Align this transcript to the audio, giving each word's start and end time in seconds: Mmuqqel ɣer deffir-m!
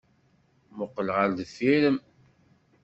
Mmuqqel 0.71 1.07
ɣer 1.15 1.29
deffir-m! 1.37 1.97